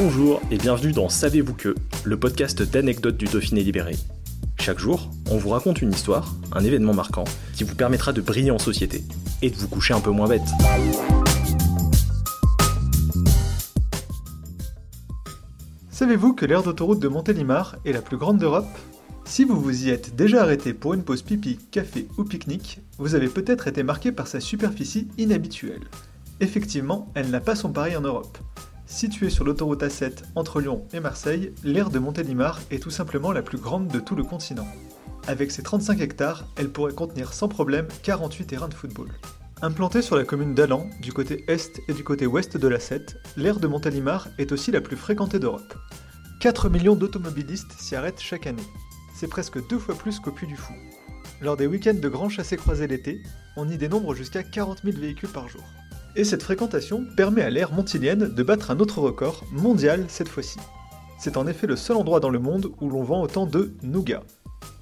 Bonjour 0.00 0.40
et 0.52 0.58
bienvenue 0.58 0.92
dans 0.92 1.08
Savez-vous 1.08 1.54
que, 1.54 1.74
le 2.04 2.16
podcast 2.16 2.62
d'anecdotes 2.62 3.16
du 3.16 3.24
Dauphiné 3.24 3.64
libéré. 3.64 3.96
Chaque 4.60 4.78
jour, 4.78 5.10
on 5.28 5.38
vous 5.38 5.48
raconte 5.48 5.82
une 5.82 5.90
histoire, 5.90 6.36
un 6.52 6.62
événement 6.62 6.94
marquant, 6.94 7.24
qui 7.56 7.64
vous 7.64 7.74
permettra 7.74 8.12
de 8.12 8.20
briller 8.20 8.52
en 8.52 8.60
société 8.60 9.02
et 9.42 9.50
de 9.50 9.56
vous 9.56 9.66
coucher 9.66 9.94
un 9.94 10.00
peu 10.00 10.12
moins 10.12 10.28
bête. 10.28 10.46
Savez-vous 15.90 16.32
que 16.32 16.46
l'aire 16.46 16.62
d'autoroute 16.62 17.00
de 17.00 17.08
Montélimar 17.08 17.74
est 17.84 17.90
la 17.90 18.00
plus 18.00 18.18
grande 18.18 18.38
d'Europe? 18.38 18.70
Si 19.24 19.42
vous 19.42 19.60
vous 19.60 19.84
y 19.84 19.90
êtes 19.90 20.14
déjà 20.14 20.42
arrêté 20.42 20.74
pour 20.74 20.94
une 20.94 21.02
pause 21.02 21.22
pipi, 21.22 21.58
café 21.72 22.06
ou 22.18 22.22
pique-nique, 22.22 22.78
vous 22.98 23.16
avez 23.16 23.26
peut-être 23.26 23.66
été 23.66 23.82
marqué 23.82 24.12
par 24.12 24.28
sa 24.28 24.38
superficie 24.38 25.08
inhabituelle. 25.18 25.88
Effectivement, 26.38 27.10
elle 27.16 27.30
n'a 27.30 27.40
pas 27.40 27.56
son 27.56 27.72
pareil 27.72 27.96
en 27.96 28.02
Europe. 28.02 28.38
Située 28.88 29.28
sur 29.28 29.44
l'autoroute 29.44 29.82
A7 29.82 30.24
entre 30.34 30.62
Lyon 30.62 30.86
et 30.94 31.00
Marseille, 31.00 31.52
l'aire 31.62 31.90
de 31.90 31.98
Montélimar 31.98 32.58
est 32.70 32.82
tout 32.82 32.90
simplement 32.90 33.32
la 33.32 33.42
plus 33.42 33.58
grande 33.58 33.86
de 33.88 34.00
tout 34.00 34.16
le 34.16 34.24
continent. 34.24 34.66
Avec 35.26 35.50
ses 35.50 35.62
35 35.62 36.00
hectares, 36.00 36.46
elle 36.56 36.70
pourrait 36.70 36.94
contenir 36.94 37.34
sans 37.34 37.48
problème 37.48 37.86
48 38.02 38.46
terrains 38.46 38.68
de 38.68 38.74
football. 38.74 39.10
Implantée 39.60 40.00
sur 40.00 40.16
la 40.16 40.24
commune 40.24 40.54
d'Alan, 40.54 40.88
du 41.02 41.12
côté 41.12 41.44
est 41.48 41.82
et 41.86 41.92
du 41.92 42.02
côté 42.02 42.26
ouest 42.26 42.56
de 42.56 42.66
la 42.66 42.80
7, 42.80 43.18
l'aire 43.36 43.60
de 43.60 43.68
Montélimar 43.68 44.28
est 44.38 44.52
aussi 44.52 44.72
la 44.72 44.80
plus 44.80 44.96
fréquentée 44.96 45.38
d'Europe. 45.38 45.74
4 46.40 46.70
millions 46.70 46.96
d'automobilistes 46.96 47.72
s'y 47.78 47.94
arrêtent 47.94 48.20
chaque 48.20 48.46
année. 48.46 48.66
C'est 49.14 49.28
presque 49.28 49.64
deux 49.68 49.78
fois 49.78 49.96
plus 49.96 50.18
qu'au 50.18 50.32
Puy 50.32 50.46
du 50.46 50.56
Fou. 50.56 50.72
Lors 51.42 51.58
des 51.58 51.66
week-ends 51.66 51.92
de 51.94 52.08
grands 52.08 52.30
chassés 52.30 52.56
croisés 52.56 52.86
l'été, 52.86 53.22
on 53.56 53.68
y 53.68 53.76
dénombre 53.76 54.14
jusqu'à 54.14 54.42
40 54.42 54.80
000 54.82 54.96
véhicules 54.96 55.28
par 55.28 55.48
jour. 55.48 55.62
Et 56.18 56.24
cette 56.24 56.42
fréquentation 56.42 57.04
permet 57.16 57.42
à 57.42 57.48
l'aire 57.48 57.72
montilienne 57.72 58.34
de 58.34 58.42
battre 58.42 58.72
un 58.72 58.80
autre 58.80 58.98
record, 58.98 59.44
mondial 59.52 60.04
cette 60.08 60.28
fois-ci. 60.28 60.58
C'est 61.16 61.36
en 61.36 61.46
effet 61.46 61.68
le 61.68 61.76
seul 61.76 61.96
endroit 61.96 62.18
dans 62.18 62.28
le 62.28 62.40
monde 62.40 62.72
où 62.80 62.90
l'on 62.90 63.04
vend 63.04 63.22
autant 63.22 63.46
de 63.46 63.72
nougat. 63.84 64.24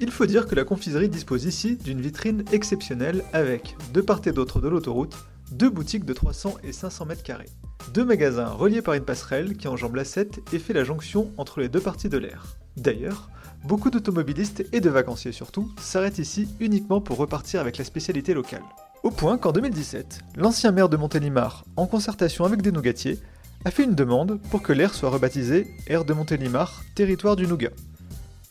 Il 0.00 0.10
faut 0.10 0.24
dire 0.24 0.46
que 0.46 0.54
la 0.54 0.64
confiserie 0.64 1.10
dispose 1.10 1.44
ici 1.44 1.76
d'une 1.76 2.00
vitrine 2.00 2.42
exceptionnelle 2.52 3.22
avec, 3.34 3.76
de 3.92 4.00
part 4.00 4.22
et 4.24 4.32
d'autre 4.32 4.62
de 4.62 4.68
l'autoroute, 4.68 5.14
deux 5.52 5.68
boutiques 5.68 6.06
de 6.06 6.14
300 6.14 6.54
et 6.64 6.72
500 6.72 7.04
mètres 7.04 7.22
carrés. 7.22 7.50
Deux 7.92 8.06
magasins 8.06 8.48
reliés 8.48 8.80
par 8.80 8.94
une 8.94 9.04
passerelle 9.04 9.58
qui 9.58 9.68
enjambe 9.68 9.96
la 9.96 10.06
7 10.06 10.40
et 10.54 10.58
fait 10.58 10.72
la 10.72 10.84
jonction 10.84 11.30
entre 11.36 11.60
les 11.60 11.68
deux 11.68 11.80
parties 11.80 12.08
de 12.08 12.16
l'air. 12.16 12.56
D'ailleurs, 12.78 13.28
beaucoup 13.62 13.90
d'automobilistes 13.90 14.64
et 14.72 14.80
de 14.80 14.88
vacanciers 14.88 15.32
surtout 15.32 15.70
s'arrêtent 15.80 16.18
ici 16.18 16.48
uniquement 16.60 17.02
pour 17.02 17.18
repartir 17.18 17.60
avec 17.60 17.76
la 17.76 17.84
spécialité 17.84 18.32
locale. 18.32 18.64
Au 19.06 19.10
point 19.12 19.38
qu'en 19.38 19.52
2017, 19.52 20.18
l'ancien 20.34 20.72
maire 20.72 20.88
de 20.88 20.96
Montélimar, 20.96 21.64
en 21.76 21.86
concertation 21.86 22.44
avec 22.44 22.60
des 22.60 22.72
nougatiers, 22.72 23.20
a 23.64 23.70
fait 23.70 23.84
une 23.84 23.94
demande 23.94 24.40
pour 24.50 24.62
que 24.62 24.72
l'aire 24.72 24.94
soit 24.94 25.10
rebaptisée 25.10 25.68
Aire 25.86 26.04
de 26.04 26.12
Montélimar, 26.12 26.82
territoire 26.96 27.36
du 27.36 27.46
nougat. 27.46 27.70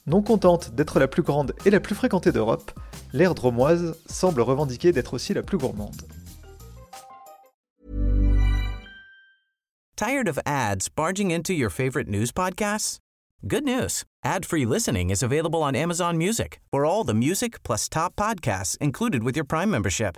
Non 0.08 0.22
contente 0.22 0.74
d'être 0.74 0.98
la 0.98 1.10
plus 1.10 1.24
grande 1.24 1.54
et 1.66 1.72
la 1.72 1.82
plus 1.82 1.94
fréquentée 1.94 2.32
d'Europe, 2.32 2.72
l'aire 3.12 3.36
dromoise 3.36 3.98
semble 4.06 4.40
revendiquer 4.40 4.94
d'être 4.94 5.16
aussi 5.16 5.34
la 5.34 5.44
plus 5.44 5.58
gourmande. 5.58 6.02
Tired 9.98 10.30
of 10.30 10.40
ads 10.46 10.88
barging 10.88 11.32
into 11.32 11.52
your 11.52 11.70
favorite 11.70 12.08
news 12.08 12.32
podcasts? 12.34 13.00
Good 13.46 13.66
news. 13.66 14.06
Ad-free 14.24 14.66
listening 14.66 15.10
is 15.10 15.22
available 15.22 15.62
on 15.62 15.76
Amazon 15.76 16.14
Music. 16.18 16.62
For 16.72 16.86
all 16.86 17.04
the 17.04 17.14
music 17.14 17.62
plus 17.64 17.90
top 17.90 18.16
podcasts 18.16 18.78
included 18.80 19.22
with 19.22 19.36
your 19.36 19.46
Prime 19.46 19.70
membership. 19.70 20.18